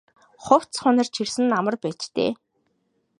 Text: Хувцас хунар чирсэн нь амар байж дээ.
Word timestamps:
Хувцас 0.45 0.77
хунар 0.83 1.07
чирсэн 1.15 1.43
нь 1.47 1.57
амар 1.59 1.75
байж 1.83 2.01
дээ. 2.15 2.31